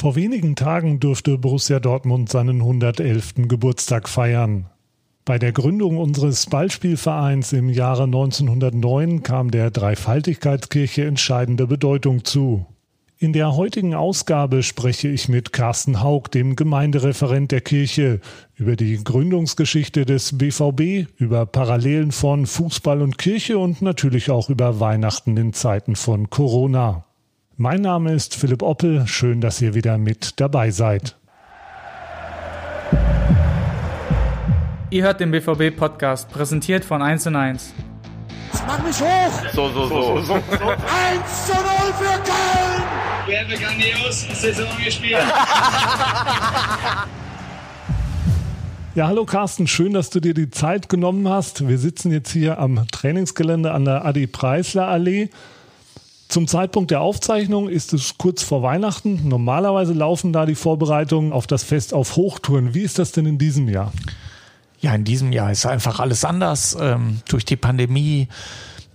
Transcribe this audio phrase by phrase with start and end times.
[0.00, 3.34] Vor wenigen Tagen durfte Borussia Dortmund seinen 111.
[3.48, 4.64] Geburtstag feiern.
[5.26, 12.64] Bei der Gründung unseres Ballspielvereins im Jahre 1909 kam der Dreifaltigkeitskirche entscheidende Bedeutung zu.
[13.18, 18.20] In der heutigen Ausgabe spreche ich mit Carsten Haug, dem Gemeindereferent der Kirche,
[18.54, 24.80] über die Gründungsgeschichte des BVB, über Parallelen von Fußball und Kirche und natürlich auch über
[24.80, 27.04] Weihnachten in Zeiten von Corona.
[27.62, 29.06] Mein Name ist Philipp Oppel.
[29.06, 31.18] Schön, dass ihr wieder mit dabei seid.
[34.88, 37.74] Ihr hört den BVB-Podcast, präsentiert von 1 und 1.
[38.66, 39.52] Mach mich hoch!
[39.52, 40.20] So, so, so.
[40.22, 40.32] so, so.
[40.32, 40.46] 1
[41.46, 41.62] zu 0
[41.98, 42.82] für Köln!
[43.26, 45.18] Wir haben eine grandiose Saison gespielt.
[48.96, 51.68] Ja, hallo Carsten, schön, dass du dir die Zeit genommen hast.
[51.68, 55.30] Wir sitzen jetzt hier am Trainingsgelände an der Adi Preisler Allee.
[56.30, 59.28] Zum Zeitpunkt der Aufzeichnung ist es kurz vor Weihnachten.
[59.28, 62.72] Normalerweise laufen da die Vorbereitungen auf das Fest auf Hochtouren.
[62.72, 63.92] Wie ist das denn in diesem Jahr?
[64.78, 66.76] Ja, in diesem Jahr ist einfach alles anders.
[66.80, 68.28] Ähm, durch die Pandemie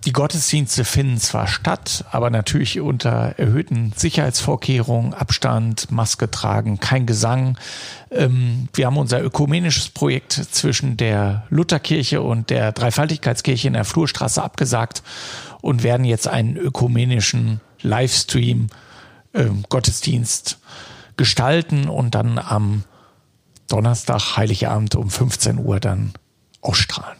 [0.06, 7.58] die Gottesdienste finden zwar statt, aber natürlich unter erhöhten Sicherheitsvorkehrungen, Abstand, Maske tragen, kein Gesang.
[8.12, 14.42] Ähm, wir haben unser ökumenisches Projekt zwischen der Lutherkirche und der Dreifaltigkeitskirche in der Flurstraße
[14.42, 15.02] abgesagt
[15.66, 18.68] und werden jetzt einen ökumenischen Livestream
[19.34, 20.58] ähm, Gottesdienst
[21.16, 22.84] gestalten und dann am
[23.68, 26.12] Donnerstag, Heiligabend um 15 Uhr dann
[26.60, 27.18] ausstrahlen.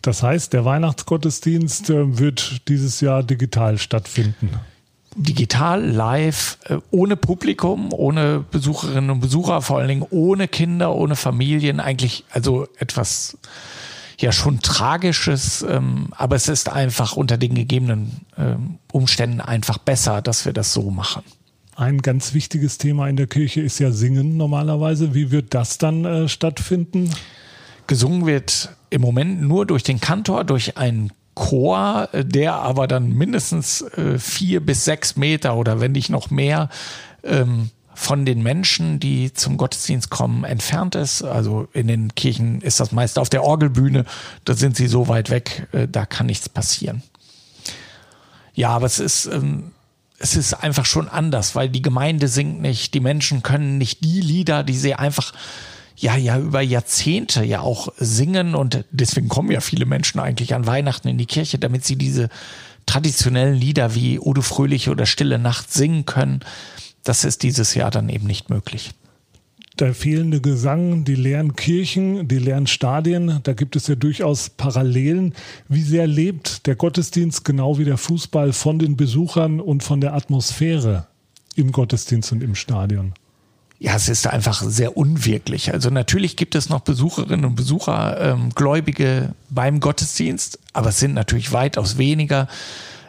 [0.00, 4.50] Das heißt, der Weihnachtsgottesdienst äh, wird dieses Jahr digital stattfinden.
[5.14, 11.16] Digital, live, äh, ohne Publikum, ohne Besucherinnen und Besucher, vor allen Dingen ohne Kinder, ohne
[11.16, 13.36] Familien, eigentlich also etwas
[14.18, 20.22] ja schon tragisches, ähm, aber es ist einfach unter den gegebenen ähm, Umständen einfach besser,
[20.22, 21.22] dass wir das so machen.
[21.74, 25.14] Ein ganz wichtiges Thema in der Kirche ist ja Singen normalerweise.
[25.14, 27.10] Wie wird das dann äh, stattfinden?
[27.86, 33.80] Gesungen wird im Moment nur durch den Kantor, durch einen Chor, der aber dann mindestens
[33.80, 36.68] äh, vier bis sechs Meter oder wenn nicht noch mehr
[37.24, 37.70] ähm,
[38.02, 41.22] von den Menschen, die zum Gottesdienst kommen, entfernt ist.
[41.22, 44.04] Also in den Kirchen ist das meist auf der Orgelbühne,
[44.44, 47.02] da sind sie so weit weg, äh, da kann nichts passieren.
[48.54, 49.70] Ja, aber es ist, ähm,
[50.18, 54.20] es ist einfach schon anders, weil die Gemeinde singt nicht, die Menschen können nicht die
[54.20, 55.32] Lieder, die sie einfach
[55.96, 60.66] ja, ja über Jahrzehnte ja auch singen und deswegen kommen ja viele Menschen eigentlich an
[60.66, 62.28] Weihnachten in die Kirche, damit sie diese
[62.84, 66.40] traditionellen Lieder wie Odo Fröhliche oder Stille Nacht singen können.
[67.04, 68.92] Das ist dieses Jahr dann eben nicht möglich.
[69.78, 75.34] Der fehlende Gesang, die leeren Kirchen, die leeren Stadien, da gibt es ja durchaus Parallelen.
[75.68, 80.12] Wie sehr lebt der Gottesdienst genau wie der Fußball von den Besuchern und von der
[80.12, 81.06] Atmosphäre
[81.56, 83.14] im Gottesdienst und im Stadion?
[83.82, 85.72] ja, es ist einfach sehr unwirklich.
[85.72, 91.14] Also natürlich gibt es noch Besucherinnen und Besucher, ähm, Gläubige beim Gottesdienst, aber es sind
[91.14, 92.46] natürlich weitaus weniger.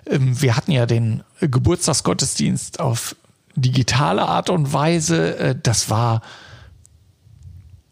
[0.08, 3.16] Ähm, wir hatten ja den Geburtstagsgottesdienst auf
[3.56, 5.38] digitale Art und Weise.
[5.38, 6.22] Äh, das war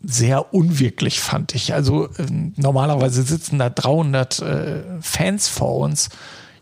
[0.04, 1.74] sehr unwirklich, fand ich.
[1.74, 6.10] Also äh, normalerweise sitzen da 300 äh, Fans vor uns.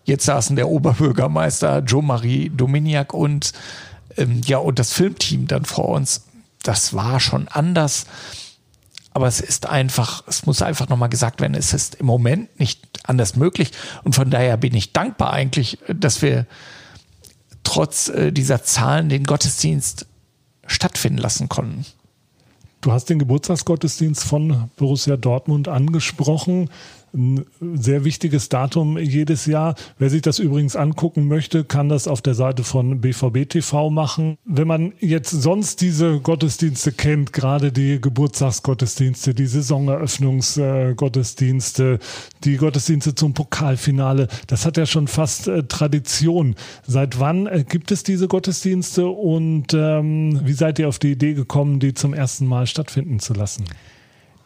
[0.04, 3.54] Jetzt saßen der Oberbürgermeister Joe Marie Dominiak und
[4.18, 6.26] ähm, ja, und das Filmteam dann vor uns,
[6.64, 8.06] das war schon anders.
[9.14, 12.88] Aber es ist einfach, es muss einfach nochmal gesagt werden, es ist im Moment nicht
[13.04, 13.72] anders möglich.
[14.04, 16.46] Und von daher bin ich dankbar eigentlich, dass wir
[17.70, 20.08] trotz äh, dieser Zahlen den Gottesdienst
[20.66, 21.86] stattfinden lassen konnten.
[22.82, 26.72] Du hast den Geburtstagsgottesdienst von Borussia Dortmund angesprochen
[27.14, 29.76] ein sehr wichtiges Datum jedes Jahr.
[29.98, 34.38] Wer sich das übrigens angucken möchte, kann das auf der Seite von BVB TV machen.
[34.46, 42.00] Wenn man jetzt sonst diese Gottesdienste kennt, gerade die Geburtstagsgottesdienste, die Saisoneröffnungsgottesdienste,
[42.44, 46.56] die Gottesdienste zum Pokalfinale, das hat ja schon fast äh, Tradition.
[46.86, 51.34] Seit wann äh, gibt es diese Gottesdienste und ähm, wie seid ihr auf die Idee
[51.34, 53.66] gekommen, die zum ersten Mal stattfinden zu lassen?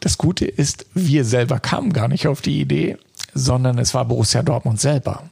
[0.00, 2.98] Das Gute ist, wir selber kamen gar nicht auf die Idee,
[3.32, 5.24] sondern es war Borussia Dortmund selber.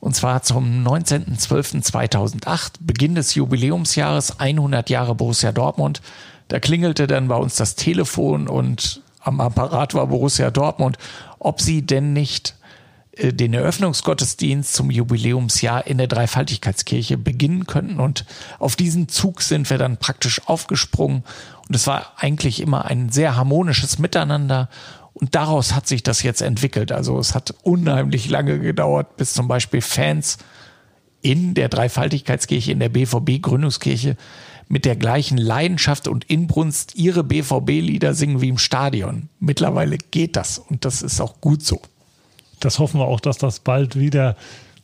[0.00, 6.02] Und zwar zum 19.12.2008, Beginn des Jubiläumsjahres, 100 Jahre Borussia Dortmund.
[6.48, 10.96] Da klingelte dann bei uns das Telefon und am Apparat war Borussia Dortmund,
[11.38, 12.54] ob sie denn nicht
[13.18, 18.00] den Eröffnungsgottesdienst zum Jubiläumsjahr in der Dreifaltigkeitskirche beginnen könnten.
[18.00, 18.24] Und
[18.58, 21.24] auf diesen Zug sind wir dann praktisch aufgesprungen
[21.68, 24.68] und es war eigentlich immer ein sehr harmonisches Miteinander.
[25.12, 26.92] Und daraus hat sich das jetzt entwickelt.
[26.92, 30.38] Also es hat unheimlich lange gedauert, bis zum Beispiel Fans
[31.20, 34.16] in der Dreifaltigkeitskirche, in der BVB-Gründungskirche
[34.68, 39.28] mit der gleichen Leidenschaft und Inbrunst ihre BVB-Lieder singen wie im Stadion.
[39.40, 41.82] Mittlerweile geht das und das ist auch gut so.
[42.60, 44.36] Das hoffen wir auch, dass das bald wieder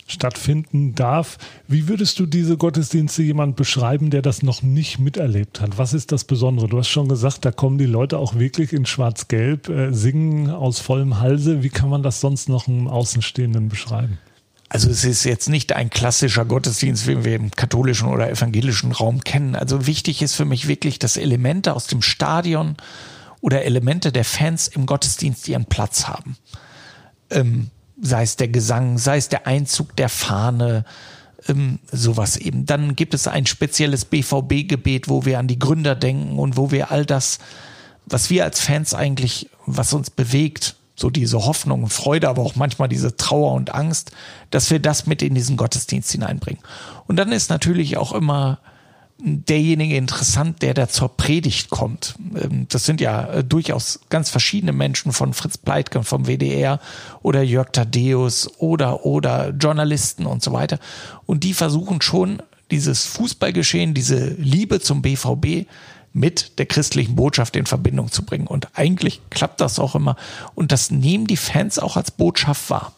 [0.06, 1.38] stattfinden darf.
[1.67, 5.79] Wie würdest du diese Gottesdienste jemand beschreiben, der das noch nicht miterlebt hat?
[5.79, 6.69] Was ist das Besondere?
[6.69, 10.79] Du hast schon gesagt, da kommen die Leute auch wirklich in Schwarz-Gelb, äh, singen aus
[10.79, 11.62] vollem Halse.
[11.62, 14.19] Wie kann man das sonst noch einem Außenstehenden beschreiben?
[14.69, 19.23] Also es ist jetzt nicht ein klassischer Gottesdienst, wie wir im katholischen oder evangelischen Raum
[19.23, 19.55] kennen.
[19.55, 22.77] Also wichtig ist für mich wirklich, dass Elemente aus dem Stadion
[23.41, 26.37] oder Elemente der Fans im Gottesdienst ihren Platz haben.
[27.35, 27.71] Ähm,
[28.01, 30.85] sei es der Gesang, sei es der Einzug der Fahne,
[31.49, 32.67] ähm, sowas eben.
[32.67, 36.91] Dann gibt es ein spezielles BVB-Gebet, wo wir an die Gründer denken und wo wir
[36.91, 37.39] all das,
[38.07, 42.55] was wir als Fans eigentlich, was uns bewegt, so diese Hoffnung und Freude, aber auch
[42.55, 44.13] manchmal diese Trauer und Angst,
[44.51, 46.63] dass wir das mit in diesen Gottesdienst hineinbringen.
[47.07, 48.59] Und dann ist natürlich auch immer
[49.19, 52.15] derjenige interessant, der da zur Predigt kommt.
[52.37, 56.81] Ähm, das sind ja äh, durchaus ganz verschiedene Menschen von Fritz Pleitke vom WDR
[57.23, 60.79] oder Jörg Tadeus oder, oder Journalisten und so weiter.
[61.27, 65.69] Und die versuchen schon, dieses Fußballgeschehen, diese Liebe zum BVB
[66.13, 68.47] mit der christlichen Botschaft in Verbindung zu bringen.
[68.47, 70.17] Und eigentlich klappt das auch immer.
[70.55, 72.93] Und das nehmen die Fans auch als Botschaft wahr.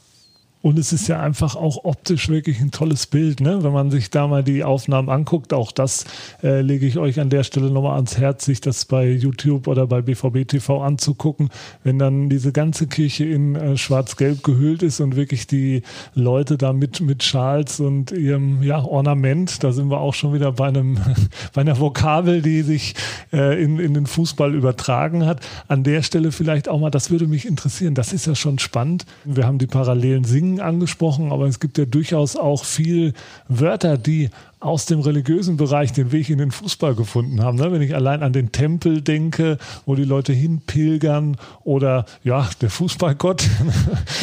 [0.67, 3.63] Und es ist ja einfach auch optisch wirklich ein tolles Bild, ne?
[3.63, 5.53] wenn man sich da mal die Aufnahmen anguckt.
[5.53, 6.07] Auch das
[6.43, 9.87] äh, lege ich euch an der Stelle nochmal ans Herz, sich das bei YouTube oder
[9.87, 11.51] bei BVB TV anzugucken.
[11.85, 15.83] Wenn dann diese ganze Kirche in äh, schwarz-gelb gehüllt ist und wirklich die
[16.15, 20.51] Leute da mit, mit Schals und ihrem ja, Ornament, da sind wir auch schon wieder
[20.51, 20.99] bei, einem,
[21.55, 22.97] bei einer Vokabel, die sich
[23.33, 25.47] äh, in, in den Fußball übertragen hat.
[25.69, 27.95] An der Stelle vielleicht auch mal, das würde mich interessieren.
[27.95, 29.07] Das ist ja schon spannend.
[29.25, 33.13] Wir haben die parallelen Singen angesprochen, aber es gibt ja durchaus auch viel
[33.49, 37.57] Wörter, die aus dem religiösen Bereich den Weg in den Fußball gefunden haben.
[37.57, 37.71] Ne?
[37.71, 43.45] Wenn ich allein an den Tempel denke, wo die Leute hinpilgern oder ja, der Fußballgott.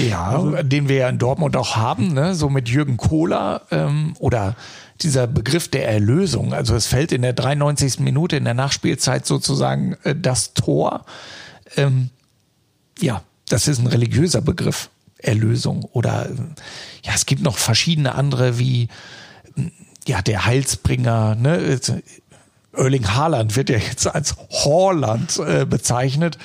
[0.10, 2.36] Ja, also, den wir ja in Dortmund auch haben, ne?
[2.36, 4.56] so mit Jürgen Kohler ähm, oder
[5.02, 6.54] dieser Begriff der Erlösung.
[6.54, 8.00] Also es fällt in der 93.
[8.00, 11.06] Minute in der Nachspielzeit sozusagen äh, das Tor.
[11.78, 12.10] Ähm,
[13.00, 14.90] ja, das ist ein religiöser Begriff.
[15.24, 16.30] Erlösung oder
[17.04, 18.90] ja, es gibt noch verschiedene andere wie
[20.08, 21.80] ja, der Heilsbringer, ne?
[22.74, 26.38] Erling Haaland wird ja jetzt als Horland äh, bezeichnet.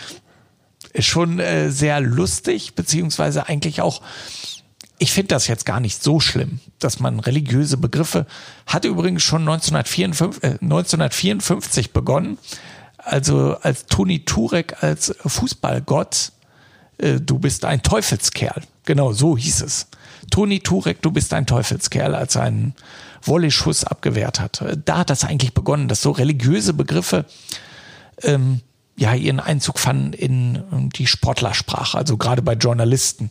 [0.92, 4.02] Ist schon äh, sehr lustig, beziehungsweise eigentlich auch,
[4.98, 8.26] ich finde das jetzt gar nicht so schlimm, dass man religiöse Begriffe
[8.66, 12.38] hat übrigens schon 1954, äh, 1954 begonnen.
[12.98, 16.32] Also als Toni Turek als Fußballgott
[16.98, 18.62] äh, du bist ein Teufelskerl.
[18.84, 19.86] Genau, so hieß es.
[20.30, 22.74] Toni Turek, du bist ein Teufelskerl, als er einen
[23.22, 24.60] Volley-Schuss abgewehrt hat.
[24.60, 27.24] Äh, da hat das eigentlich begonnen, dass so religiöse Begriffe
[28.22, 28.60] ähm,
[28.96, 33.30] ja ihren Einzug fanden in ähm, die Sportlersprache, also gerade bei Journalisten.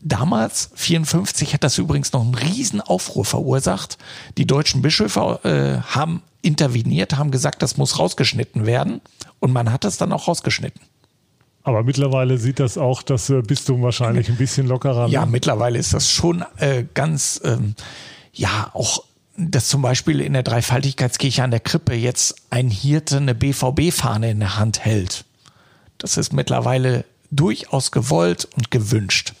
[0.00, 3.98] Damals, 54, hat das übrigens noch einen riesen Aufruhr verursacht.
[4.36, 9.00] Die deutschen Bischöfe äh, haben interveniert, haben gesagt, das muss rausgeschnitten werden.
[9.40, 10.80] Und man hat es dann auch rausgeschnitten.
[11.68, 15.08] Aber mittlerweile sieht das auch das äh, Bistum wahrscheinlich ein bisschen lockerer.
[15.08, 15.30] Ja, ne?
[15.30, 17.74] mittlerweile ist das schon äh, ganz, ähm,
[18.32, 19.04] ja, auch
[19.38, 24.40] dass zum Beispiel in der Dreifaltigkeitskirche an der Krippe jetzt ein Hirte eine BVB-Fahne in
[24.40, 25.24] der Hand hält.
[25.98, 29.34] Das ist mittlerweile durchaus gewollt und gewünscht.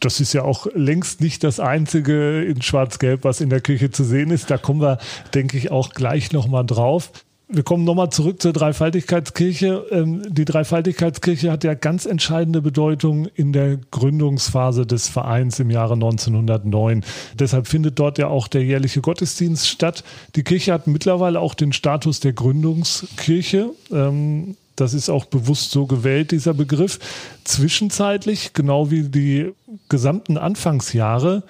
[0.00, 4.02] Das ist ja auch längst nicht das einzige in Schwarz-Gelb, was in der Kirche zu
[4.02, 4.50] sehen ist.
[4.50, 4.98] Da kommen wir,
[5.34, 7.12] denke ich, auch gleich nochmal drauf.
[7.48, 9.86] Wir kommen nochmal zurück zur Dreifaltigkeitskirche.
[9.92, 15.94] Ähm, die Dreifaltigkeitskirche hat ja ganz entscheidende Bedeutung in der Gründungsphase des Vereins im Jahre
[15.94, 17.04] 1909.
[17.38, 20.02] Deshalb findet dort ja auch der jährliche Gottesdienst statt.
[20.34, 23.70] Die Kirche hat mittlerweile auch den Status der Gründungskirche.
[23.92, 26.98] Ähm, das ist auch bewusst so gewählt, dieser Begriff.
[27.44, 29.52] Zwischenzeitlich, genau wie die
[29.88, 31.44] gesamten Anfangsjahre,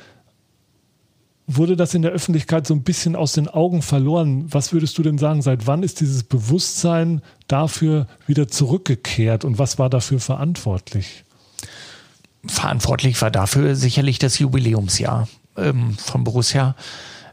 [1.46, 4.46] wurde das in der Öffentlichkeit so ein bisschen aus den Augen verloren.
[4.52, 9.78] Was würdest du denn sagen, seit wann ist dieses Bewusstsein dafür wieder zurückgekehrt und was
[9.78, 11.24] war dafür verantwortlich?
[12.46, 16.74] Verantwortlich war dafür sicherlich das Jubiläumsjahr ähm, von Borussia,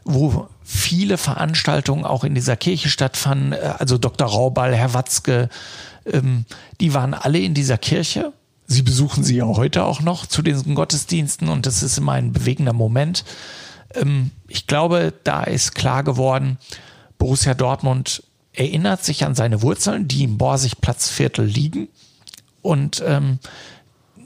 [0.04, 3.52] wo viele Veranstaltungen auch in dieser Kirche stattfanden.
[3.52, 4.28] Äh, also Dr.
[4.28, 5.48] Raubal, Herr Watzke,
[6.06, 6.44] ähm,
[6.80, 8.32] die waren alle in dieser Kirche.
[8.66, 12.32] Sie besuchen sie ja heute auch noch zu diesen Gottesdiensten und das ist immer ein
[12.32, 13.24] bewegender Moment.
[13.94, 16.58] Ähm, ich glaube, da ist klar geworden,
[17.18, 18.22] Borussia Dortmund
[18.52, 21.88] erinnert sich an seine Wurzeln, die im Borsigplatzviertel liegen.
[22.62, 23.38] Und ähm,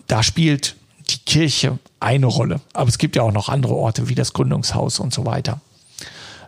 [0.06, 0.76] da spielt
[1.10, 2.60] die Kirche eine Rolle.
[2.72, 5.60] Aber es gibt ja auch noch andere Orte wie das Gründungshaus und so weiter.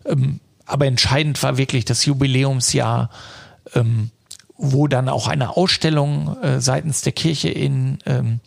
[0.04, 3.10] Ähm, aber entscheidend war wirklich das Jubiläumsjahr,
[3.74, 4.10] ähm,
[4.56, 8.40] wo dann auch eine Ausstellung äh, seitens der Kirche in, ähm,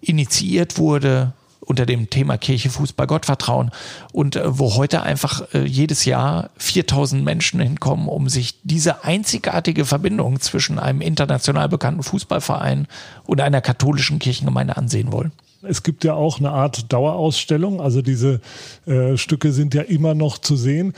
[0.00, 1.32] initiiert wurde
[1.64, 3.70] unter dem Thema Kirche, Fußball, Gottvertrauen
[4.12, 9.84] und äh, wo heute einfach äh, jedes Jahr 4000 Menschen hinkommen, um sich diese einzigartige
[9.84, 12.86] Verbindung zwischen einem international bekannten Fußballverein
[13.26, 15.32] und einer katholischen Kirchengemeinde ansehen wollen.
[15.62, 18.40] Es gibt ja auch eine Art Dauerausstellung, also diese
[18.86, 20.92] äh, Stücke sind ja immer noch zu sehen.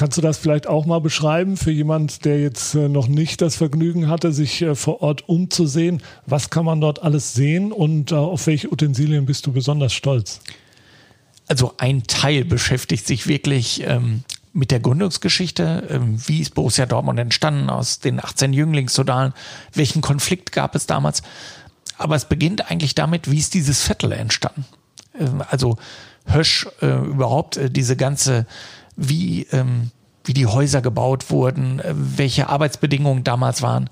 [0.00, 3.56] Kannst du das vielleicht auch mal beschreiben für jemand, der jetzt äh, noch nicht das
[3.56, 6.02] Vergnügen hatte, sich äh, vor Ort umzusehen?
[6.24, 10.40] Was kann man dort alles sehen und äh, auf welche Utensilien bist du besonders stolz?
[11.48, 15.86] Also ein Teil beschäftigt sich wirklich ähm, mit der Gründungsgeschichte.
[15.90, 19.34] Ähm, wie ist Borussia Dortmund entstanden aus den 18 Jünglingssodalen?
[19.74, 21.22] Welchen Konflikt gab es damals?
[21.98, 24.64] Aber es beginnt eigentlich damit, wie ist dieses Viertel entstanden?
[25.18, 25.76] Ähm, also
[26.24, 28.46] Hösch, äh, überhaupt äh, diese ganze
[28.96, 29.90] wie, ähm,
[30.24, 33.90] wie die Häuser gebaut wurden, äh, welche Arbeitsbedingungen damals waren.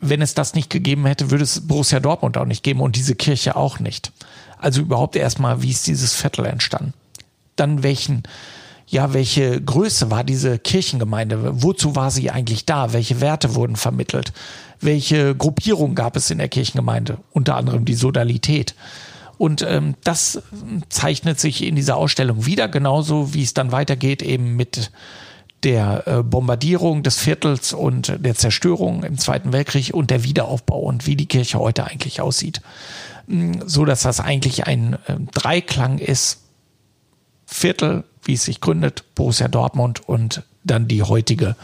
[0.00, 3.14] Wenn es das nicht gegeben hätte, würde es Borussia Dortmund auch nicht geben und diese
[3.14, 4.12] Kirche auch nicht.
[4.58, 6.94] Also überhaupt erstmal, wie ist dieses Viertel entstanden?
[7.56, 8.22] Dann welchen,
[8.86, 11.62] ja, welche Größe war diese Kirchengemeinde?
[11.62, 12.92] Wozu war sie eigentlich da?
[12.92, 14.32] Welche Werte wurden vermittelt?
[14.80, 17.18] Welche Gruppierung gab es in der Kirchengemeinde?
[17.32, 18.74] Unter anderem die Sodalität.
[19.38, 20.42] Und ähm, das
[20.88, 24.90] zeichnet sich in dieser Ausstellung wieder, genauso wie es dann weitergeht, eben mit
[25.64, 31.06] der äh, Bombardierung des Viertels und der Zerstörung im Zweiten Weltkrieg und der Wiederaufbau und
[31.06, 32.60] wie die Kirche heute eigentlich aussieht.
[33.26, 36.40] Mm, so dass das eigentlich ein äh, Dreiklang ist.
[37.46, 41.56] Viertel, wie es sich gründet, Borussia Dortmund und dann die heutige,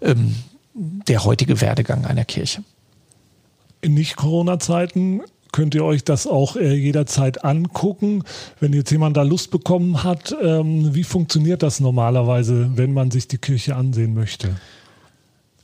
[0.00, 0.34] ähm,
[0.74, 2.64] der heutige Werdegang einer Kirche.
[3.82, 5.22] In Nicht-Corona-Zeiten
[5.52, 8.24] könnt ihr euch das auch äh, jederzeit angucken.
[8.60, 13.28] Wenn jetzt jemand da Lust bekommen hat, ähm, wie funktioniert das normalerweise, wenn man sich
[13.28, 14.56] die Kirche ansehen möchte?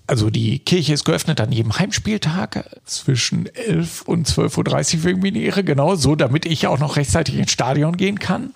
[0.09, 5.65] Also die Kirche ist geöffnet an jedem Heimspieltag zwischen 11 und 12.30 Uhr, mich irre,
[5.65, 8.53] genau so, damit ich auch noch rechtzeitig ins Stadion gehen kann.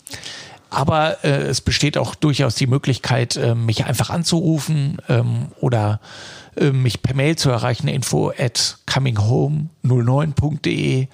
[0.71, 6.01] Aber äh, es besteht auch durchaus die Möglichkeit, äh, mich einfach anzurufen ähm, oder
[6.57, 11.09] äh, mich per Mail zu erreichen, info at cominghome09.de.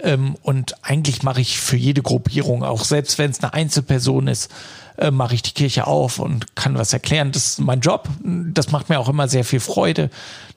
[0.00, 4.50] Ähm, und eigentlich mache ich für jede Gruppierung, auch selbst wenn es eine Einzelperson ist,
[4.98, 7.32] äh, mache ich die Kirche auf und kann was erklären.
[7.32, 8.08] Das ist mein Job.
[8.24, 10.10] Das macht mir auch immer sehr viel Freude.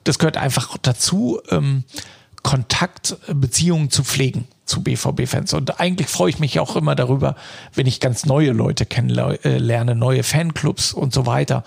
[0.04, 1.84] Das gehört einfach dazu, ähm,
[2.42, 5.52] Kontakt, Beziehungen zu pflegen zu BVB-Fans.
[5.52, 7.34] Und eigentlich freue ich mich auch immer darüber,
[7.74, 11.64] wenn ich ganz neue Leute kennenlerne, neue Fanclubs und so weiter.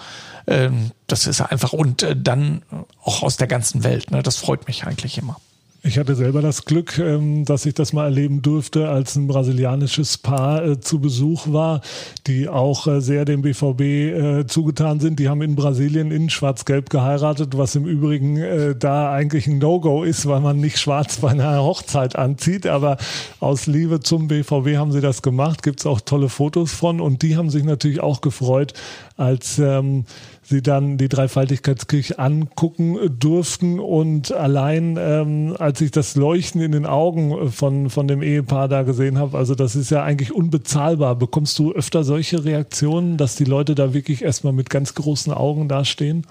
[0.47, 2.63] Ähm, das ist einfach und äh, dann
[3.03, 4.09] auch aus der ganzen Welt.
[4.11, 4.23] Ne?
[4.23, 5.37] Das freut mich eigentlich immer.
[5.85, 10.17] Ich hatte selber das Glück, ähm, dass ich das mal erleben durfte, als ein brasilianisches
[10.17, 11.81] Paar äh, zu Besuch war,
[12.25, 15.19] die auch äh, sehr dem BVB äh, zugetan sind.
[15.19, 18.39] Die haben in Brasilien in Schwarz-Gelb geheiratet, was im Übrigen
[18.79, 22.65] da eigentlich ein No-Go ist, weil man nicht schwarz bei einer Hochzeit anzieht.
[22.65, 22.95] Aber
[23.41, 25.63] aus Liebe zum BVB haben sie das gemacht.
[25.63, 27.01] Gibt es auch tolle Fotos von.
[27.01, 28.73] Und die haben sich natürlich auch gefreut,
[29.17, 30.05] als ähm,
[30.53, 33.79] sie dann die Dreifaltigkeitskirche angucken durften.
[33.79, 38.83] Und allein, ähm, als ich das Leuchten in den Augen von, von dem Ehepaar da
[38.83, 41.15] gesehen habe, also das ist ja eigentlich unbezahlbar.
[41.15, 45.67] Bekommst du öfter solche Reaktionen, dass die Leute da wirklich erstmal mit ganz großen Augen
[45.67, 46.25] dastehen?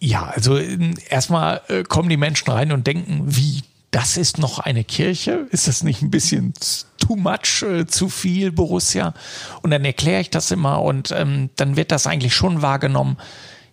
[0.00, 4.58] Ja, also ähm, erstmal äh, kommen die Menschen rein und denken, wie das ist noch
[4.58, 5.46] eine Kirche?
[5.50, 6.52] Ist das nicht ein bisschen
[6.98, 9.14] too much, äh, zu viel Borussia?
[9.62, 13.16] Und dann erkläre ich das immer und ähm, dann wird das eigentlich schon wahrgenommen.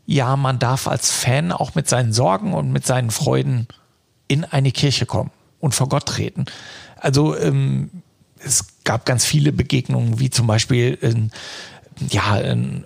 [0.06, 3.68] Ja, man darf als Fan auch mit seinen Sorgen und mit seinen Freuden
[4.28, 6.46] in eine Kirche kommen und vor Gott treten.
[6.98, 7.90] Also ähm,
[8.40, 11.16] es gab ganz viele Begegnungen, wie zum Beispiel äh,
[12.10, 12.86] ja, ein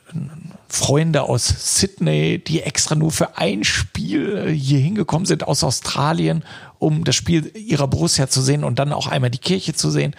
[0.70, 6.44] Freunde aus Sydney, die extra nur für ein Spiel äh, hier hingekommen sind aus Australien,
[6.80, 10.16] um das Spiel ihrer Borussia zu sehen und dann auch einmal die Kirche zu sehen.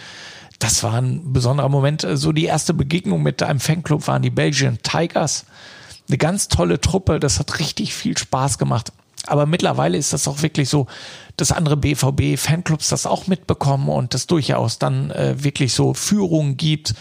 [0.58, 2.06] Das war ein besonderer Moment.
[2.14, 5.46] So die erste Begegnung mit einem Fanclub waren die Belgian Tigers.
[6.08, 7.20] Eine ganz tolle Truppe.
[7.20, 8.92] Das hat richtig viel Spaß gemacht.
[9.26, 10.86] Aber mittlerweile ist das auch wirklich so,
[11.36, 16.94] dass andere BVB-Fanclubs das auch mitbekommen und das durchaus dann äh, wirklich so Führungen gibt,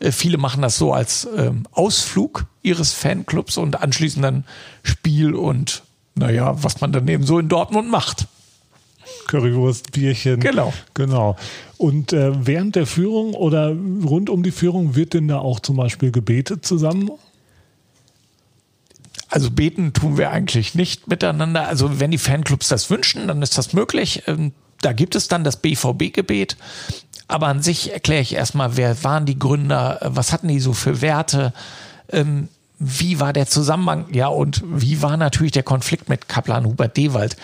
[0.00, 4.44] äh, viele machen das so als ähm, Ausflug ihres Fanclubs und anschließend dann
[4.82, 5.82] Spiel und
[6.14, 8.26] naja, was man dann eben so in Dortmund macht.
[9.26, 10.40] Currywurst, Bierchen.
[10.40, 10.72] Genau.
[10.94, 11.36] Genau.
[11.78, 13.74] Und äh, während der Führung oder
[14.04, 17.10] rund um die Führung wird denn da auch zum Beispiel gebetet zusammen?
[19.28, 21.68] Also beten tun wir eigentlich nicht miteinander.
[21.68, 24.24] Also wenn die Fanclubs das wünschen, dann ist das möglich.
[24.26, 26.56] Ähm, da gibt es dann das BVB-Gebet.
[27.28, 31.00] Aber an sich erkläre ich erstmal, wer waren die Gründer, was hatten die so für
[31.00, 31.52] Werte,
[32.10, 32.48] ähm,
[32.80, 37.36] wie war der Zusammenhang, ja, und wie war natürlich der Konflikt mit Kaplan Hubert Dewald,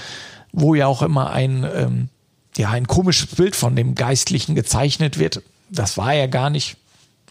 [0.56, 2.08] wo ja auch immer ein, ähm,
[2.56, 5.42] ja, ein komisches Bild von dem Geistlichen gezeichnet wird.
[5.68, 6.76] Das war er gar nicht.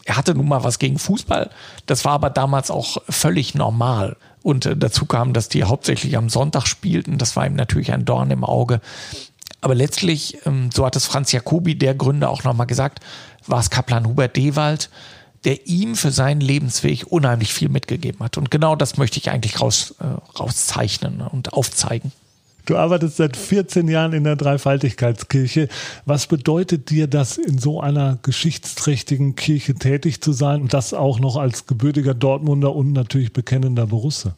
[0.04, 1.50] Er hatte nun mal was gegen Fußball.
[1.86, 4.16] Das war aber damals auch völlig normal.
[4.44, 7.18] Und äh, dazu kam, dass die hauptsächlich am Sonntag spielten.
[7.18, 8.80] Das war ihm natürlich ein Dorn im Auge.
[9.60, 13.00] Aber letztlich, ähm, so hat es Franz Jacobi, der Gründer, auch nochmal gesagt,
[13.48, 14.88] war es Kaplan Hubert Dewald,
[15.44, 18.38] der ihm für seinen Lebensweg unheimlich viel mitgegeben hat.
[18.38, 22.12] Und genau das möchte ich eigentlich raus, äh, rauszeichnen und aufzeigen.
[22.66, 25.68] Du arbeitest seit 14 Jahren in der Dreifaltigkeitskirche.
[26.04, 31.20] Was bedeutet dir das, in so einer geschichtsträchtigen Kirche tätig zu sein und das auch
[31.20, 34.34] noch als gebürtiger Dortmunder und natürlich bekennender Borusse?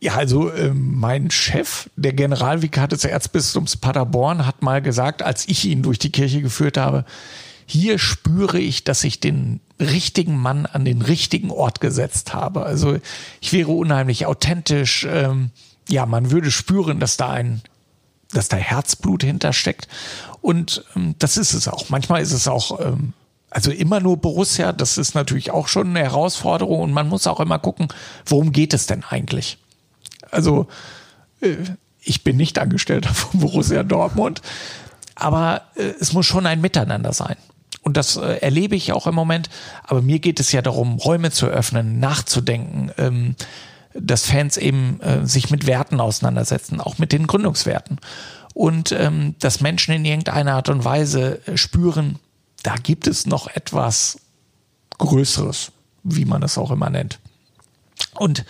[0.00, 5.66] Ja, also äh, mein Chef, der Generalvikar des Erzbistums Paderborn, hat mal gesagt, als ich
[5.66, 7.04] ihn durch die Kirche geführt habe,
[7.66, 12.64] hier spüre ich, dass ich den richtigen Mann an den richtigen Ort gesetzt habe.
[12.64, 12.98] Also
[13.40, 15.06] ich wäre unheimlich authentisch.
[15.08, 15.50] Ähm,
[15.88, 17.62] ja, man würde spüren, dass da ein,
[18.32, 19.88] dass da Herzblut hintersteckt.
[20.40, 21.88] Und ähm, das ist es auch.
[21.90, 23.12] Manchmal ist es auch, ähm,
[23.50, 27.40] also immer nur Borussia, das ist natürlich auch schon eine Herausforderung und man muss auch
[27.40, 27.88] immer gucken,
[28.26, 29.58] worum geht es denn eigentlich?
[30.30, 30.66] Also,
[31.40, 31.56] äh,
[32.00, 34.42] ich bin nicht Angestellter von Borussia Dortmund,
[35.14, 37.36] aber äh, es muss schon ein Miteinander sein.
[37.82, 39.50] Und das äh, erlebe ich auch im Moment.
[39.84, 43.34] Aber mir geht es ja darum, Räume zu öffnen, nachzudenken, ähm,
[43.94, 47.98] dass Fans eben äh, sich mit Werten auseinandersetzen, auch mit den Gründungswerten.
[48.54, 52.18] Und ähm, dass Menschen in irgendeiner Art und Weise äh, spüren,
[52.62, 54.18] da gibt es noch etwas
[54.98, 55.72] Größeres,
[56.02, 57.18] wie man es auch immer nennt.
[58.14, 58.44] Und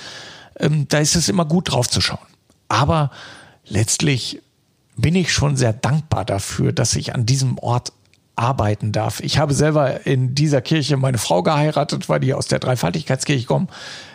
[0.58, 2.26] ähm, da ist es immer gut drauf zu schauen.
[2.68, 3.10] Aber
[3.66, 4.40] letztlich
[4.96, 7.92] bin ich schon sehr dankbar dafür, dass ich an diesem Ort
[8.34, 9.20] arbeiten darf.
[9.20, 13.68] Ich habe selber in dieser Kirche meine Frau geheiratet, weil die aus der Dreifaltigkeitskirche kommen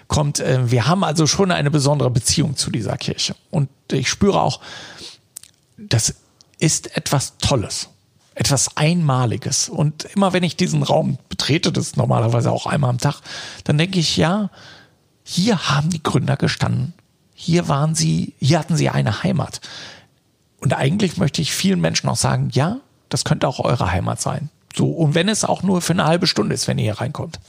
[0.08, 0.40] kommt.
[0.40, 3.36] Äh, wir haben also schon eine besondere Beziehung zu dieser Kirche.
[3.52, 4.62] Und ich spüre auch,
[5.78, 6.16] das
[6.60, 7.90] ist etwas Tolles,
[8.36, 9.70] etwas Einmaliges.
[9.70, 13.22] Und immer wenn ich diesen Raum betrete, das ist normalerweise auch einmal am Tag,
[13.64, 14.50] dann denke ich, ja,
[15.24, 16.94] hier haben die Gründer gestanden.
[17.34, 19.62] Hier waren sie, hier hatten sie eine Heimat.
[20.60, 22.78] Und eigentlich möchte ich vielen Menschen auch sagen, ja,
[23.10, 24.50] das könnte auch eure Heimat sein.
[24.76, 27.40] So, und wenn es auch nur für eine halbe Stunde ist, wenn ihr hier reinkommt.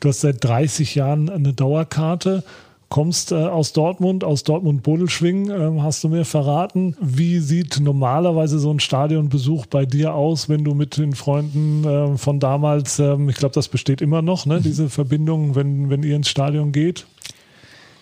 [0.00, 2.44] Du hast seit 30 Jahren eine Dauerkarte,
[2.88, 6.94] kommst äh, aus Dortmund, aus Dortmund-Bodelschwing, äh, hast du mir verraten.
[7.00, 12.18] Wie sieht normalerweise so ein Stadionbesuch bei dir aus, wenn du mit den Freunden äh,
[12.18, 16.16] von damals, ähm, ich glaube, das besteht immer noch, ne, diese Verbindung, wenn, wenn ihr
[16.16, 17.06] ins Stadion geht?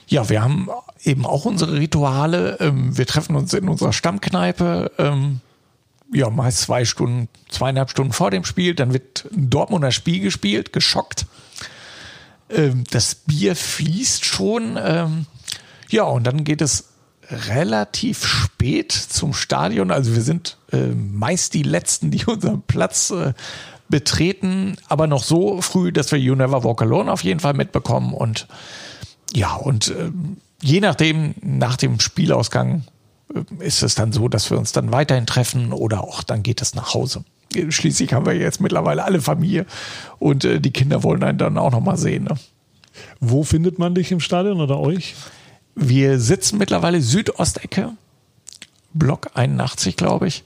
[0.09, 0.69] Ja, wir haben
[1.05, 2.57] eben auch unsere Rituale.
[2.59, 4.91] Ähm, wir treffen uns in unserer Stammkneipe.
[4.99, 5.41] Ähm,
[6.13, 8.75] ja, meist zwei Stunden, zweieinhalb Stunden vor dem Spiel.
[8.75, 11.27] Dann wird ein Dortmunder Spiel gespielt, geschockt.
[12.51, 14.79] Ähm, das Bier fließt schon.
[14.83, 15.27] Ähm,
[15.89, 16.91] ja, und dann geht es
[17.31, 19.91] relativ spät zum Stadion.
[19.91, 23.33] Also wir sind äh, meist die Letzten, die unseren Platz äh,
[23.89, 28.15] betreten, aber noch so früh, dass wir You Never Walk Alone auf jeden Fall mitbekommen.
[28.15, 28.47] Und
[29.33, 30.11] ja, und äh,
[30.63, 32.85] je nachdem, nach dem Spielausgang
[33.35, 36.63] äh, ist es dann so, dass wir uns dann weiterhin treffen oder auch dann geht
[36.63, 37.25] es nach Hause.
[37.71, 39.67] Schließlich haben wir jetzt mittlerweile alle Familie
[40.19, 42.25] und äh, die Kinder wollen einen dann auch nochmal sehen.
[42.25, 42.37] Ne?
[43.19, 45.15] Wo findet man dich im Stadion oder euch?
[45.75, 47.91] Wir sitzen mittlerweile Südostecke,
[48.93, 50.45] Block 81, glaube ich.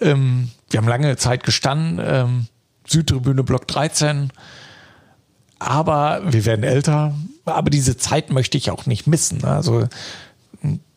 [0.00, 2.46] Ähm, wir haben lange Zeit gestanden, ähm,
[2.86, 4.30] Südtribüne Block 13.
[5.58, 7.14] Aber wir werden älter.
[7.44, 9.38] Aber diese Zeit möchte ich auch nicht missen.
[9.38, 9.48] Ne?
[9.48, 9.88] Also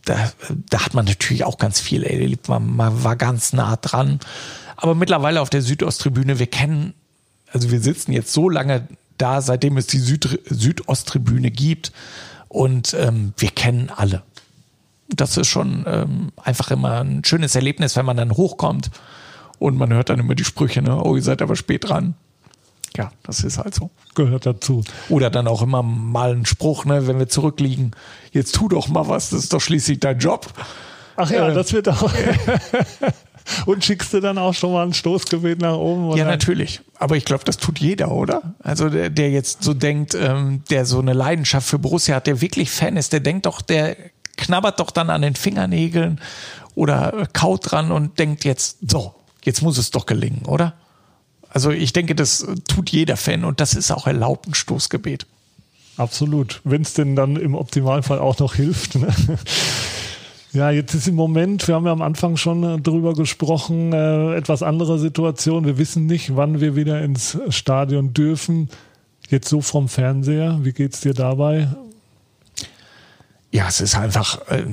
[0.05, 0.31] da,
[0.69, 2.47] da hat man natürlich auch ganz viel erlebt.
[2.47, 4.19] Man, man war ganz nah dran.
[4.77, 6.93] Aber mittlerweile auf der Südosttribüne, wir kennen,
[7.51, 8.87] also wir sitzen jetzt so lange
[9.17, 11.91] da, seitdem es die Süd Südosttribüne gibt
[12.47, 14.23] und ähm, wir kennen alle.
[15.09, 18.91] Das ist schon ähm, einfach immer ein schönes Erlebnis, wenn man dann hochkommt
[19.59, 21.01] und man hört dann immer die Sprüche, ne?
[21.01, 22.15] oh, ihr seid aber spät dran.
[22.97, 23.89] Ja, das ist halt so.
[24.15, 24.83] Gehört dazu.
[25.09, 27.91] Oder dann auch immer mal ein Spruch, ne, wenn wir zurückliegen,
[28.31, 30.47] jetzt tu doch mal was, das ist doch schließlich dein Job.
[31.15, 32.11] Ach ja, äh, das wird auch.
[33.65, 36.07] Und schickst du dann auch schon mal ein Stoßgebet nach oben?
[36.07, 36.17] Oder?
[36.17, 36.81] Ja, natürlich.
[36.97, 38.55] Aber ich glaube, das tut jeder, oder?
[38.63, 42.41] Also der, der jetzt so denkt, ähm, der so eine Leidenschaft für Borussia hat, der
[42.41, 43.95] wirklich Fan ist, der denkt doch, der
[44.37, 46.19] knabbert doch dann an den Fingernägeln
[46.73, 50.73] oder kaut dran und denkt jetzt, so, jetzt muss es doch gelingen, oder?
[51.55, 55.25] Also ich denke, das tut jeder Fan und das ist auch erlaubt, ein Stoßgebet.
[55.95, 56.59] Absolut.
[56.65, 58.95] Wenn es denn dann im Optimalfall auch noch hilft.
[58.95, 59.07] Ne?
[60.51, 64.35] Ja, jetzt ist im Moment, wir haben ja am Anfang schon äh, drüber gesprochen, äh,
[64.35, 65.65] etwas andere Situation.
[65.65, 68.69] Wir wissen nicht, wann wir wieder ins Stadion dürfen.
[69.29, 71.69] Jetzt so vom Fernseher, wie geht's dir dabei?
[73.51, 74.65] Ja, es ist einfach äh,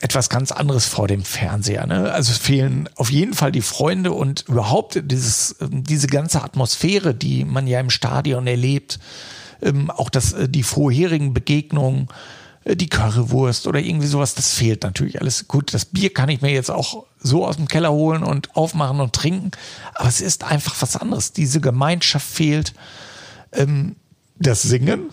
[0.00, 1.86] etwas ganz anderes vor dem Fernseher.
[1.86, 2.12] Ne?
[2.12, 7.44] Also fehlen auf jeden Fall die Freunde und überhaupt dieses, ähm, diese ganze Atmosphäre, die
[7.44, 8.98] man ja im Stadion erlebt.
[9.62, 12.08] Ähm, auch das, äh, die vorherigen Begegnungen
[12.64, 15.48] äh, die Currywurst oder irgendwie sowas, das fehlt natürlich alles.
[15.48, 19.00] Gut, das Bier kann ich mir jetzt auch so aus dem Keller holen und aufmachen
[19.00, 19.50] und trinken,
[19.94, 21.32] aber es ist einfach was anderes.
[21.32, 22.74] Diese Gemeinschaft fehlt.
[23.52, 23.96] Ähm,
[24.38, 25.10] das Singen,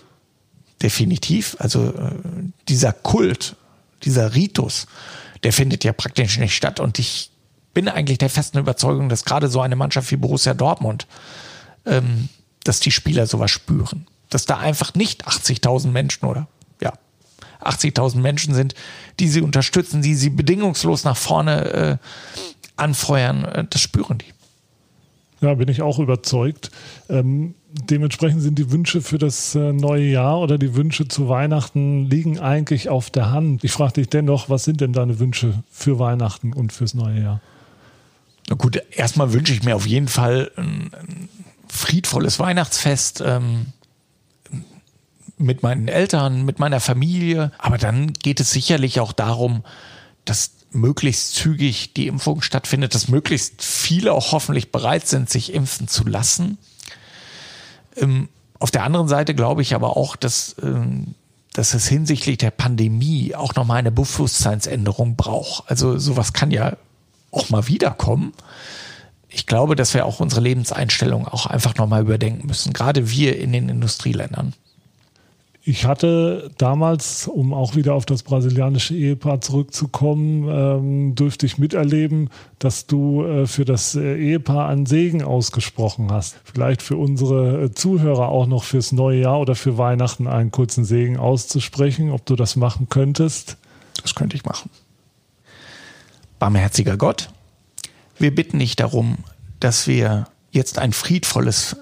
[0.81, 2.11] definitiv, also äh,
[2.67, 3.55] dieser Kult,
[4.05, 4.87] dieser Ritus,
[5.43, 7.31] der findet ja praktisch nicht statt und ich
[7.73, 11.07] bin eigentlich der festen Überzeugung, dass gerade so eine Mannschaft wie Borussia Dortmund,
[11.85, 12.29] ähm,
[12.63, 14.07] dass die Spieler sowas spüren.
[14.29, 16.47] Dass da einfach nicht 80.000 Menschen oder
[17.63, 18.75] 80.000 Menschen sind,
[19.19, 21.97] die sie unterstützen, die sie bedingungslos nach vorne äh,
[22.75, 23.45] anfeuern.
[23.45, 24.33] Äh, das spüren die.
[25.41, 26.71] Ja, bin ich auch überzeugt.
[27.09, 32.05] Ähm, dementsprechend sind die Wünsche für das äh, neue Jahr oder die Wünsche zu Weihnachten
[32.05, 33.63] liegen eigentlich auf der Hand.
[33.63, 37.41] Ich frage dich dennoch, was sind denn deine Wünsche für Weihnachten und fürs neue Jahr?
[38.49, 40.91] Na gut, erstmal wünsche ich mir auf jeden Fall ein,
[41.67, 43.23] friedvolles Weihnachtsfest.
[43.25, 43.67] Ähm,
[45.37, 47.51] mit meinen Eltern, mit meiner Familie.
[47.57, 49.63] Aber dann geht es sicherlich auch darum,
[50.25, 55.87] dass möglichst zügig die Impfung stattfindet, dass möglichst viele auch hoffentlich bereit sind, sich impfen
[55.87, 56.57] zu lassen.
[57.97, 58.29] Ähm,
[58.59, 61.15] auf der anderen Seite glaube ich aber auch, dass, ähm,
[61.53, 65.69] dass es hinsichtlich der Pandemie auch nochmal eine Bewusstseinsänderung braucht.
[65.69, 66.77] Also sowas kann ja
[67.31, 68.33] auch mal wiederkommen.
[69.27, 73.51] Ich glaube, dass wir auch unsere Lebenseinstellung auch einfach nochmal überdenken müssen, gerade wir in
[73.51, 74.53] den Industrieländern.
[75.65, 82.29] Ich hatte damals, um auch wieder auf das brasilianische Ehepaar zurückzukommen, ähm, dürfte ich miterleben,
[82.59, 86.35] dass du äh, für das äh, Ehepaar einen Segen ausgesprochen hast.
[86.43, 90.83] Vielleicht für unsere äh, Zuhörer auch noch fürs neue Jahr oder für Weihnachten einen kurzen
[90.83, 93.55] Segen auszusprechen, ob du das machen könntest.
[94.01, 94.69] Das könnte ich machen.
[96.39, 97.29] Barmherziger Gott,
[98.19, 99.19] wir bitten dich darum,
[99.61, 101.77] dass wir jetzt ein friedvolles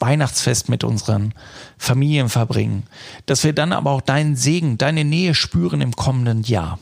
[0.00, 1.34] Weihnachtsfest mit unseren
[1.78, 2.84] Familien verbringen,
[3.26, 6.78] dass wir dann aber auch deinen Segen, deine Nähe spüren im kommenden Jahr,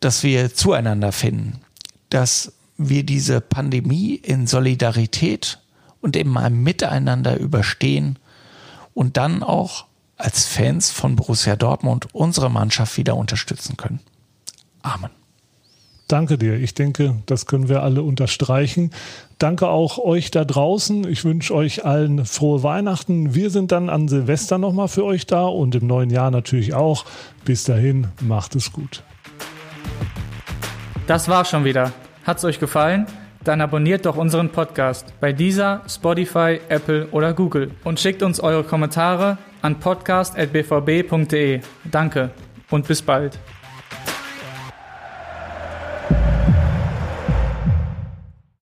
[0.00, 1.60] dass wir zueinander finden,
[2.10, 5.60] dass wir diese Pandemie in Solidarität
[6.00, 8.18] und in einem Miteinander überstehen
[8.92, 14.00] und dann auch als Fans von Borussia Dortmund unsere Mannschaft wieder unterstützen können.
[14.82, 15.10] Amen.
[16.12, 16.56] Danke dir.
[16.56, 18.90] Ich denke, das können wir alle unterstreichen.
[19.38, 21.08] Danke auch euch da draußen.
[21.08, 23.34] Ich wünsche euch allen frohe Weihnachten.
[23.34, 27.06] Wir sind dann an Silvester nochmal für euch da und im neuen Jahr natürlich auch.
[27.46, 29.02] Bis dahin, macht es gut.
[31.06, 31.92] Das war schon wieder.
[32.26, 33.06] Hat's euch gefallen?
[33.42, 38.64] Dann abonniert doch unseren Podcast bei dieser, Spotify, Apple oder Google und schickt uns eure
[38.64, 41.60] Kommentare an podcast.bvb.de.
[41.90, 42.32] Danke
[42.68, 43.38] und bis bald.